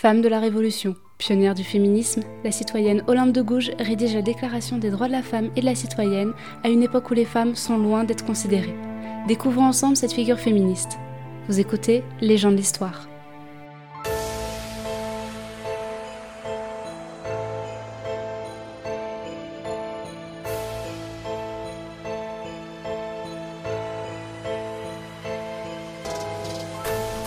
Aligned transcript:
Femme 0.00 0.22
de 0.22 0.28
la 0.30 0.40
Révolution, 0.40 0.96
pionnière 1.18 1.54
du 1.54 1.62
féminisme, 1.62 2.22
la 2.42 2.50
citoyenne 2.50 3.04
Olympe 3.06 3.32
de 3.32 3.42
Gouges 3.42 3.72
rédige 3.78 4.14
la 4.14 4.22
Déclaration 4.22 4.78
des 4.78 4.88
droits 4.88 5.08
de 5.08 5.12
la 5.12 5.22
femme 5.22 5.50
et 5.56 5.60
de 5.60 5.66
la 5.66 5.74
citoyenne 5.74 6.32
à 6.64 6.70
une 6.70 6.82
époque 6.82 7.10
où 7.10 7.14
les 7.14 7.26
femmes 7.26 7.54
sont 7.54 7.76
loin 7.76 8.04
d'être 8.04 8.24
considérées. 8.24 8.74
Découvrons 9.28 9.66
ensemble 9.66 9.98
cette 9.98 10.14
figure 10.14 10.38
féministe. 10.38 10.96
Vous 11.48 11.60
écoutez 11.60 12.02
Légende 12.22 12.56
de 12.56 12.62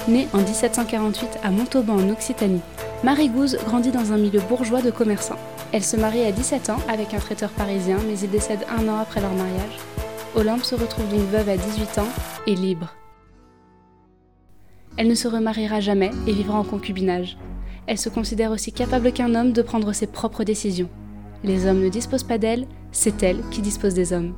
Née 0.10 0.28
en 0.34 0.40
1748 0.40 1.40
à 1.44 1.50
Montauban 1.50 1.94
en 1.96 2.10
Occitanie, 2.10 2.60
Marie 3.06 3.30
Gouze 3.30 3.58
grandit 3.66 3.92
dans 3.92 4.12
un 4.12 4.18
milieu 4.18 4.42
bourgeois 4.42 4.82
de 4.82 4.92
commerçants. 4.92 5.40
Elle 5.72 5.84
se 5.84 5.96
marie 5.96 6.26
à 6.26 6.34
17 6.34 6.70
ans 6.72 6.80
avec 6.90 7.14
un 7.14 7.20
traiteur 7.20 7.50
parisien, 7.52 7.98
mais 8.06 8.20
il 8.20 8.30
décède 8.30 8.66
un 8.70 8.90
an 8.90 8.98
après 8.98 9.22
leur 9.22 9.34
mariage. 9.34 9.78
Olympe 10.36 10.66
se 10.66 10.76
retrouve 10.76 11.08
donc 11.08 11.22
veuve 11.30 11.48
à 11.48 11.56
18 11.56 12.00
ans 12.00 12.08
et 12.48 12.56
libre. 12.56 12.94
Elle 14.98 15.08
ne 15.08 15.16
se 15.16 15.30
remariera 15.30 15.80
jamais 15.80 16.12
et 16.28 16.34
vivra 16.34 16.60
en 16.60 16.66
concubinage. 16.66 17.38
Elle 17.88 17.98
se 17.98 18.10
considère 18.10 18.52
aussi 18.52 18.74
capable 18.74 19.14
qu'un 19.14 19.34
homme 19.36 19.54
de 19.54 19.62
prendre 19.62 19.94
ses 19.94 20.08
propres 20.08 20.44
décisions. 20.44 20.90
Les 21.46 21.66
hommes 21.66 21.82
ne 21.82 21.90
disposent 21.90 22.24
pas 22.24 22.38
d'elle, 22.38 22.68
c'est 22.92 23.24
elle 23.24 23.42
qui 23.52 23.62
dispose 23.62 23.94
des 23.94 24.12
hommes. 24.12 24.36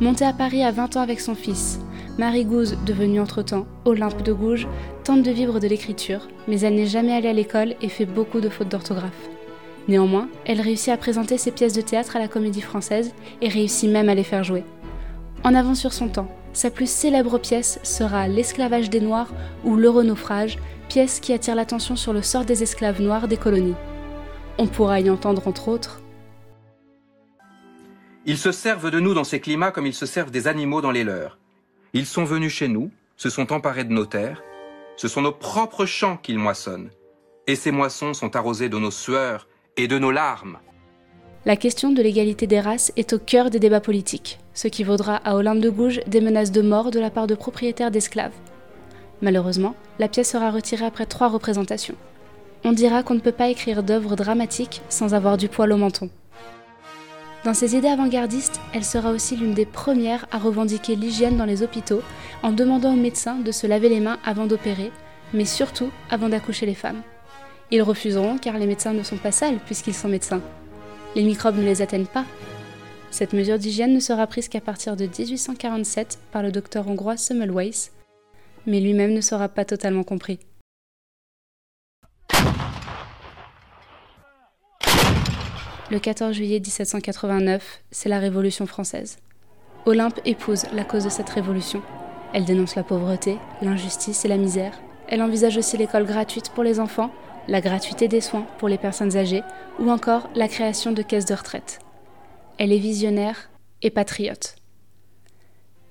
Montée 0.00 0.24
à 0.24 0.32
Paris 0.32 0.62
à 0.62 0.70
20 0.70 0.96
ans 0.96 1.00
avec 1.00 1.20
son 1.20 1.34
fils, 1.34 1.80
Marie 2.18 2.44
Gouze, 2.46 2.78
devenue 2.86 3.20
entre-temps 3.20 3.66
Olympe 3.84 4.22
de 4.22 4.32
Gouges, 4.32 4.66
tente 5.04 5.22
de 5.22 5.30
vivre 5.30 5.60
de 5.60 5.68
l'écriture, 5.68 6.28
mais 6.48 6.60
elle 6.60 6.74
n'est 6.74 6.86
jamais 6.86 7.12
allée 7.12 7.28
à 7.28 7.34
l'école 7.34 7.74
et 7.82 7.88
fait 7.88 8.06
beaucoup 8.06 8.40
de 8.40 8.48
fautes 8.48 8.70
d'orthographe. 8.70 9.28
Néanmoins, 9.88 10.28
elle 10.46 10.60
réussit 10.60 10.88
à 10.88 10.96
présenter 10.96 11.38
ses 11.38 11.52
pièces 11.52 11.74
de 11.74 11.82
théâtre 11.82 12.16
à 12.16 12.18
la 12.18 12.28
Comédie 12.28 12.62
Française 12.62 13.12
et 13.42 13.48
réussit 13.48 13.90
même 13.90 14.08
à 14.08 14.14
les 14.14 14.24
faire 14.24 14.44
jouer. 14.44 14.64
En 15.44 15.54
avant 15.54 15.74
sur 15.74 15.92
son 15.92 16.08
temps, 16.08 16.28
sa 16.54 16.70
plus 16.70 16.90
célèbre 16.90 17.38
pièce 17.38 17.78
sera 17.82 18.28
L'esclavage 18.28 18.88
des 18.88 19.00
Noirs 19.00 19.32
ou 19.62 19.76
L'Euronaufrage, 19.76 20.58
pièce 20.88 21.20
qui 21.20 21.34
attire 21.34 21.54
l'attention 21.54 21.96
sur 21.96 22.14
le 22.14 22.22
sort 22.22 22.46
des 22.46 22.62
esclaves 22.62 23.02
noirs 23.02 23.28
des 23.28 23.36
colonies. 23.36 23.74
On 24.58 24.66
pourra 24.66 25.00
y 25.00 25.10
entendre 25.10 25.46
entre 25.46 25.68
autres 25.68 26.00
ils 28.26 28.38
se 28.38 28.50
servent 28.50 28.90
de 28.90 28.98
nous 28.98 29.14
dans 29.14 29.24
ces 29.24 29.38
climats 29.38 29.70
comme 29.70 29.86
ils 29.86 29.94
se 29.94 30.04
servent 30.04 30.32
des 30.32 30.48
animaux 30.48 30.80
dans 30.80 30.90
les 30.90 31.04
leurs. 31.04 31.38
Ils 31.92 32.06
sont 32.06 32.24
venus 32.24 32.52
chez 32.52 32.66
nous, 32.66 32.90
se 33.16 33.30
sont 33.30 33.52
emparés 33.52 33.84
de 33.84 33.92
nos 33.92 34.04
terres, 34.04 34.42
ce 34.96 35.06
sont 35.06 35.22
nos 35.22 35.32
propres 35.32 35.86
champs 35.86 36.16
qu'ils 36.16 36.38
moissonnent. 36.38 36.90
Et 37.46 37.54
ces 37.54 37.70
moissons 37.70 38.14
sont 38.14 38.34
arrosées 38.34 38.68
de 38.68 38.78
nos 38.78 38.90
sueurs 38.90 39.46
et 39.76 39.86
de 39.86 39.98
nos 39.98 40.10
larmes. 40.10 40.58
La 41.44 41.54
question 41.54 41.92
de 41.92 42.02
l'égalité 42.02 42.48
des 42.48 42.58
races 42.58 42.92
est 42.96 43.12
au 43.12 43.20
cœur 43.20 43.50
des 43.50 43.60
débats 43.60 43.80
politiques, 43.80 44.40
ce 44.52 44.66
qui 44.66 44.82
vaudra 44.82 45.16
à 45.16 45.36
Olympe 45.36 45.60
de 45.60 45.70
Gouges 45.70 46.00
des 46.08 46.20
menaces 46.20 46.50
de 46.50 46.62
mort 46.62 46.90
de 46.90 46.98
la 46.98 47.10
part 47.10 47.28
de 47.28 47.36
propriétaires 47.36 47.92
d'esclaves. 47.92 48.34
Malheureusement, 49.22 49.76
la 50.00 50.08
pièce 50.08 50.32
sera 50.32 50.50
retirée 50.50 50.84
après 50.84 51.06
trois 51.06 51.28
représentations. 51.28 51.94
On 52.64 52.72
dira 52.72 53.04
qu'on 53.04 53.14
ne 53.14 53.20
peut 53.20 53.30
pas 53.30 53.48
écrire 53.48 53.84
d'œuvres 53.84 54.16
dramatiques 54.16 54.82
sans 54.88 55.14
avoir 55.14 55.36
du 55.36 55.48
poil 55.48 55.72
au 55.72 55.76
menton. 55.76 56.10
Dans 57.46 57.54
ses 57.54 57.76
idées 57.76 57.86
avant-gardistes, 57.86 58.60
elle 58.74 58.84
sera 58.84 59.12
aussi 59.12 59.36
l'une 59.36 59.54
des 59.54 59.66
premières 59.66 60.26
à 60.32 60.38
revendiquer 60.38 60.96
l'hygiène 60.96 61.36
dans 61.36 61.44
les 61.44 61.62
hôpitaux 61.62 62.02
en 62.42 62.50
demandant 62.50 62.92
aux 62.92 62.96
médecins 62.96 63.36
de 63.36 63.52
se 63.52 63.68
laver 63.68 63.88
les 63.88 64.00
mains 64.00 64.18
avant 64.24 64.46
d'opérer, 64.46 64.90
mais 65.32 65.44
surtout 65.44 65.92
avant 66.10 66.28
d'accoucher 66.28 66.66
les 66.66 66.74
femmes. 66.74 67.02
Ils 67.70 67.82
refuseront 67.82 68.36
car 68.36 68.58
les 68.58 68.66
médecins 68.66 68.94
ne 68.94 69.04
sont 69.04 69.16
pas 69.16 69.30
sales 69.30 69.60
puisqu'ils 69.64 69.94
sont 69.94 70.08
médecins. 70.08 70.42
Les 71.14 71.22
microbes 71.22 71.58
ne 71.58 71.62
les 71.62 71.82
atteignent 71.82 72.06
pas. 72.06 72.24
Cette 73.12 73.32
mesure 73.32 73.60
d'hygiène 73.60 73.94
ne 73.94 74.00
sera 74.00 74.26
prise 74.26 74.48
qu'à 74.48 74.60
partir 74.60 74.96
de 74.96 75.04
1847 75.04 76.18
par 76.32 76.42
le 76.42 76.50
docteur 76.50 76.88
hongrois 76.88 77.16
Semmelweis, 77.16 77.92
mais 78.66 78.80
lui-même 78.80 79.12
ne 79.12 79.20
sera 79.20 79.48
pas 79.48 79.64
totalement 79.64 80.02
compris. 80.02 80.40
Le 85.88 86.00
14 86.00 86.34
juillet 86.34 86.58
1789, 86.58 87.82
c'est 87.92 88.08
la 88.08 88.18
Révolution 88.18 88.66
française. 88.66 89.18
Olympe 89.84 90.18
épouse 90.24 90.64
la 90.72 90.82
cause 90.82 91.04
de 91.04 91.08
cette 91.08 91.30
révolution. 91.30 91.80
Elle 92.32 92.44
dénonce 92.44 92.74
la 92.74 92.82
pauvreté, 92.82 93.38
l'injustice 93.62 94.24
et 94.24 94.28
la 94.28 94.36
misère. 94.36 94.80
Elle 95.06 95.22
envisage 95.22 95.56
aussi 95.56 95.76
l'école 95.76 96.04
gratuite 96.04 96.50
pour 96.50 96.64
les 96.64 96.80
enfants, 96.80 97.12
la 97.46 97.60
gratuité 97.60 98.08
des 98.08 98.20
soins 98.20 98.48
pour 98.58 98.68
les 98.68 98.78
personnes 98.78 99.16
âgées 99.16 99.44
ou 99.78 99.88
encore 99.88 100.28
la 100.34 100.48
création 100.48 100.90
de 100.90 101.02
caisses 101.02 101.24
de 101.24 101.34
retraite. 101.34 101.78
Elle 102.58 102.72
est 102.72 102.78
visionnaire 102.78 103.48
et 103.80 103.90
patriote. 103.90 104.56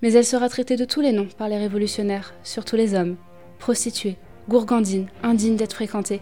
Mais 0.01 0.11
elle 0.11 0.25
sera 0.25 0.49
traitée 0.49 0.75
de 0.75 0.83
tous 0.83 0.99
les 0.99 1.13
noms 1.13 1.29
par 1.37 1.47
les 1.47 1.57
révolutionnaires, 1.57 2.33
surtout 2.43 2.75
les 2.75 2.95
hommes. 2.95 3.15
Prostituée, 3.59 4.17
gourgandine, 4.49 5.07
indigne 5.23 5.55
d'être 5.55 5.75
fréquentée. 5.75 6.19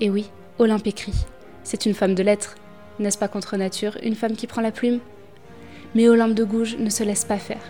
Et 0.00 0.10
oui, 0.10 0.32
Olympe 0.58 0.88
écrit. 0.88 1.14
C'est 1.62 1.86
une 1.86 1.94
femme 1.94 2.16
de 2.16 2.24
lettres, 2.24 2.56
n'est-ce 2.98 3.18
pas 3.18 3.28
contre 3.28 3.56
nature, 3.56 3.96
une 4.02 4.14
femme 4.14 4.36
qui 4.36 4.46
prend 4.46 4.60
la 4.60 4.70
plume? 4.72 5.00
Mais 5.94 6.08
Olympe 6.08 6.34
de 6.34 6.44
Gouges 6.44 6.76
ne 6.78 6.90
se 6.90 7.04
laisse 7.04 7.24
pas 7.24 7.38
faire, 7.38 7.62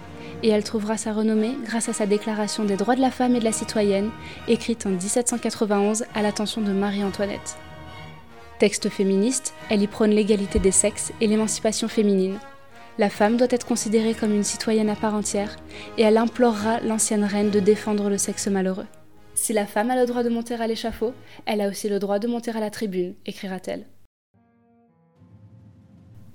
et 0.42 0.48
elle 0.48 0.64
trouvera 0.64 0.96
sa 0.96 1.12
renommée 1.12 1.56
grâce 1.64 1.88
à 1.88 1.92
sa 1.92 2.06
déclaration 2.06 2.64
des 2.64 2.76
droits 2.76 2.96
de 2.96 3.00
la 3.00 3.10
femme 3.10 3.34
et 3.34 3.38
de 3.40 3.44
la 3.44 3.52
citoyenne, 3.52 4.10
écrite 4.48 4.86
en 4.86 4.90
1791 4.90 6.04
à 6.14 6.22
l'attention 6.22 6.60
de 6.60 6.72
Marie-Antoinette. 6.72 7.56
Texte 8.58 8.88
féministe, 8.88 9.54
elle 9.68 9.82
y 9.82 9.86
prône 9.86 10.10
l'égalité 10.10 10.58
des 10.58 10.70
sexes 10.70 11.12
et 11.20 11.26
l'émancipation 11.26 11.88
féminine. 11.88 12.38
La 12.98 13.10
femme 13.10 13.36
doit 13.36 13.48
être 13.50 13.66
considérée 13.66 14.14
comme 14.14 14.32
une 14.32 14.44
citoyenne 14.44 14.88
à 14.90 14.94
part 14.94 15.14
entière, 15.14 15.56
et 15.98 16.02
elle 16.02 16.16
implorera 16.16 16.80
l'ancienne 16.80 17.24
reine 17.24 17.50
de 17.50 17.60
défendre 17.60 18.08
le 18.08 18.18
sexe 18.18 18.46
malheureux. 18.46 18.86
Si 19.34 19.52
la 19.52 19.66
femme 19.66 19.90
a 19.90 19.96
le 19.96 20.06
droit 20.06 20.22
de 20.22 20.28
monter 20.28 20.54
à 20.54 20.66
l'échafaud, 20.66 21.12
elle 21.44 21.60
a 21.60 21.68
aussi 21.68 21.88
le 21.88 21.98
droit 21.98 22.20
de 22.20 22.28
monter 22.28 22.52
à 22.52 22.60
la 22.60 22.70
tribune, 22.70 23.14
écrira-t-elle. 23.26 23.86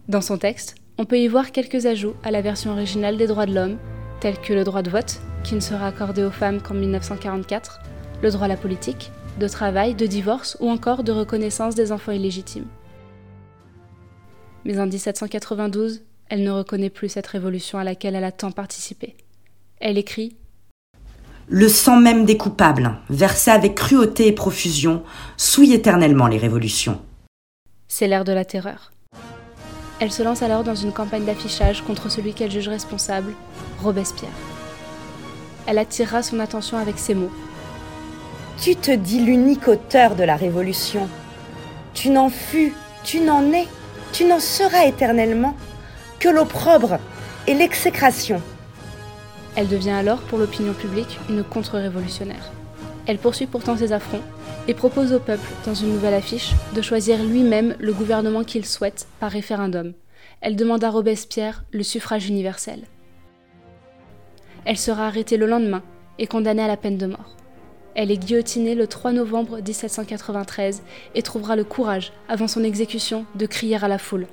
Dans 0.09 0.21
son 0.21 0.39
texte, 0.39 0.73
on 0.97 1.05
peut 1.05 1.19
y 1.19 1.27
voir 1.27 1.51
quelques 1.51 1.85
ajouts 1.85 2.15
à 2.23 2.31
la 2.31 2.41
version 2.41 2.71
originale 2.71 3.15
des 3.15 3.27
droits 3.27 3.45
de 3.45 3.53
l'homme, 3.53 3.77
tels 4.19 4.41
que 4.41 4.53
le 4.53 4.63
droit 4.63 4.81
de 4.81 4.89
vote, 4.89 5.21
qui 5.43 5.53
ne 5.53 5.59
sera 5.59 5.85
accordé 5.85 6.23
aux 6.23 6.31
femmes 6.31 6.63
qu'en 6.63 6.73
1944, 6.73 7.79
le 8.23 8.31
droit 8.31 8.45
à 8.45 8.47
la 8.47 8.57
politique, 8.57 9.11
de 9.39 9.47
travail, 9.47 9.93
de 9.93 10.07
divorce 10.07 10.57
ou 10.61 10.71
encore 10.71 11.03
de 11.03 11.11
reconnaissance 11.11 11.75
des 11.75 11.91
enfants 11.91 12.11
illégitimes. 12.11 12.65
Mais 14.65 14.79
en 14.79 14.87
1792, 14.87 16.01
elle 16.27 16.43
ne 16.43 16.49
reconnaît 16.49 16.89
plus 16.89 17.09
cette 17.09 17.27
révolution 17.27 17.77
à 17.77 17.83
laquelle 17.83 18.15
elle 18.15 18.23
a 18.23 18.31
tant 18.31 18.49
participé. 18.49 19.15
Elle 19.79 19.99
écrit 19.99 20.35
Le 21.49 21.69
sang 21.69 21.99
même 21.99 22.25
des 22.25 22.35
coupables, 22.35 22.97
versé 23.11 23.51
avec 23.51 23.75
cruauté 23.75 24.25
et 24.25 24.33
profusion, 24.33 25.03
souille 25.37 25.73
éternellement 25.73 26.25
les 26.25 26.39
révolutions. 26.39 26.99
C'est 27.87 28.07
l'ère 28.07 28.25
de 28.25 28.31
la 28.31 28.43
terreur. 28.43 28.91
Elle 29.99 30.11
se 30.11 30.23
lance 30.23 30.41
alors 30.41 30.63
dans 30.63 30.75
une 30.75 30.93
campagne 30.93 31.25
d'affichage 31.25 31.81
contre 31.81 32.09
celui 32.09 32.33
qu'elle 32.33 32.51
juge 32.51 32.69
responsable, 32.69 33.33
Robespierre. 33.81 34.31
Elle 35.67 35.77
attirera 35.77 36.23
son 36.23 36.39
attention 36.39 36.77
avec 36.77 36.97
ces 36.97 37.13
mots. 37.13 37.31
Tu 38.61 38.75
te 38.75 38.91
dis 38.91 39.19
l'unique 39.19 39.67
auteur 39.67 40.15
de 40.15 40.23
la 40.23 40.37
Révolution. 40.37 41.09
Tu 41.93 42.09
n'en 42.09 42.29
fus, 42.29 42.73
tu 43.03 43.19
n'en 43.19 43.51
es, 43.51 43.67
tu 44.13 44.23
n'en 44.23 44.39
seras 44.39 44.85
éternellement 44.85 45.55
que 46.19 46.29
l'opprobre 46.29 46.97
et 47.47 47.53
l'exécration. 47.53 48.41
Elle 49.55 49.67
devient 49.67 49.91
alors 49.91 50.19
pour 50.19 50.37
l'opinion 50.37 50.73
publique 50.73 51.19
une 51.29 51.43
contre-révolutionnaire. 51.43 52.51
Elle 53.09 53.17
poursuit 53.17 53.47
pourtant 53.47 53.75
ses 53.75 53.91
affronts 53.91 54.21
et 54.67 54.75
propose 54.75 55.13
au 55.13 55.19
peuple, 55.19 55.49
dans 55.65 55.73
une 55.73 55.93
nouvelle 55.93 56.13
affiche, 56.13 56.51
de 56.75 56.81
choisir 56.83 57.17
lui-même 57.23 57.75
le 57.79 57.91
gouvernement 57.91 58.43
qu'il 58.43 58.67
souhaite 58.67 59.07
par 59.19 59.31
référendum. 59.31 59.93
Elle 60.41 60.55
demande 60.55 60.83
à 60.83 60.91
Robespierre 60.91 61.63
le 61.71 61.81
suffrage 61.81 62.27
universel. 62.27 62.83
Elle 64.63 64.77
sera 64.77 65.07
arrêtée 65.07 65.37
le 65.37 65.47
lendemain 65.47 65.81
et 66.19 66.27
condamnée 66.27 66.61
à 66.61 66.67
la 66.67 66.77
peine 66.77 66.99
de 66.99 67.07
mort. 67.07 67.35
Elle 67.95 68.11
est 68.11 68.17
guillotinée 68.17 68.75
le 68.75 68.85
3 68.85 69.11
novembre 69.13 69.55
1793 69.57 70.83
et 71.15 71.23
trouvera 71.23 71.55
le 71.55 71.63
courage, 71.63 72.13
avant 72.27 72.47
son 72.47 72.63
exécution, 72.63 73.25
de 73.33 73.47
crier 73.47 73.83
à 73.83 73.87
la 73.87 73.97
foule 73.97 74.27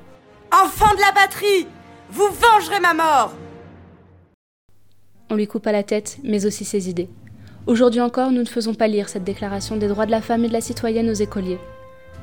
Enfant 0.53 0.95
de 0.95 1.01
la 1.01 1.13
batterie 1.13 1.67
Vous 2.11 2.29
vengerez 2.29 2.81
ma 2.81 2.93
mort 2.93 3.33
On 5.31 5.35
lui 5.35 5.47
coupa 5.47 5.73
la 5.73 5.83
tête, 5.83 6.19
mais 6.23 6.45
aussi 6.45 6.67
ses 6.67 6.91
idées. 6.91 7.09
Aujourd'hui 7.67 8.01
encore, 8.01 8.31
nous 8.31 8.43
ne 8.43 8.47
faisons 8.47 8.75
pas 8.75 8.87
lire 8.87 9.09
cette 9.09 9.25
déclaration 9.25 9.77
des 9.77 9.89
droits 9.89 10.07
de 10.07 10.13
la 10.13 10.23
femme 10.23 10.45
et 10.45 10.49
de 10.49 10.53
la 10.53 10.61
citoyenne 10.61 11.11
aux 11.11 11.15
écoliers. 11.15 11.59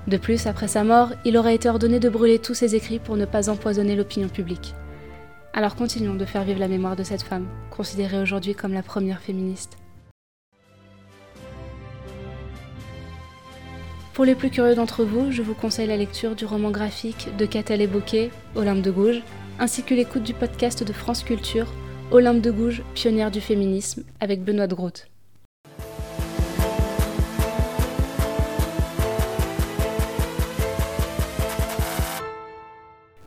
De 0.08 0.16
plus, 0.16 0.48
après 0.48 0.70
sa 0.70 0.86
mort, 0.86 1.10
il 1.26 1.36
aurait 1.36 1.56
été 1.56 1.68
ordonné 1.68 2.00
de 2.00 2.08
brûler 2.08 2.40
tous 2.40 2.54
ses 2.54 2.76
écrits 2.76 3.00
pour 3.00 3.18
ne 3.18 3.26
pas 3.26 3.50
empoisonner 3.50 3.98
l'opinion 3.98 4.30
publique. 4.30 4.74
Alors 5.52 5.76
continuons 5.76 6.16
de 6.16 6.24
faire 6.24 6.46
vivre 6.46 6.62
la 6.62 6.70
mémoire 6.70 6.96
de 6.96 7.04
cette 7.04 7.24
femme, 7.24 7.46
considérée 7.72 8.22
aujourd'hui 8.22 8.56
comme 8.56 8.72
la 8.72 8.84
première 8.84 9.20
féministe. 9.20 9.78
Pour 14.14 14.24
les 14.24 14.36
plus 14.36 14.50
curieux 14.50 14.76
d'entre 14.76 15.04
vous, 15.04 15.30
je 15.30 15.42
vous 15.42 15.56
conseille 15.56 15.88
la 15.88 15.98
lecture 15.98 16.36
du 16.36 16.46
roman 16.46 16.72
graphique 16.72 17.28
de 17.38 17.46
Catel 17.46 17.82
et 17.82 17.90
Olympe 18.56 18.82
de 18.82 18.92
Gouges, 18.92 19.22
ainsi 19.60 19.84
que 19.84 19.94
l'écoute 19.94 20.24
du 20.24 20.34
podcast 20.34 20.86
de 20.86 20.94
France 20.94 21.24
Culture, 21.24 21.68
Olympe 22.12 22.42
de 22.42 22.52
Gouges, 22.52 22.84
pionnière 22.96 23.30
du 23.30 23.42
féminisme, 23.42 24.04
avec 24.22 24.42
Benoît 24.44 24.68
de 24.68 24.76
Groot. 24.76 25.08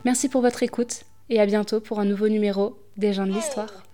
Merci 0.07 0.29
pour 0.29 0.39
votre 0.39 0.63
écoute 0.63 1.03
et 1.29 1.41
à 1.41 1.45
bientôt 1.45 1.81
pour 1.81 1.99
un 1.99 2.05
nouveau 2.05 2.29
numéro 2.29 2.77
des 2.95 3.11
gens 3.11 3.27
de 3.27 3.33
l'histoire. 3.33 3.86